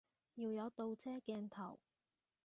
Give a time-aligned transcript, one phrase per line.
[0.33, 1.77] 要有倒車鏡頭